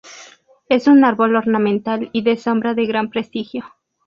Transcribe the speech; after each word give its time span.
Es 0.67 0.87
un 0.87 1.05
árbol 1.05 1.35
ornamental 1.35 2.09
y 2.11 2.23
de 2.23 2.35
sombra 2.35 2.73
de 2.73 2.87
gran 2.87 3.11
prestigio. 3.11 3.63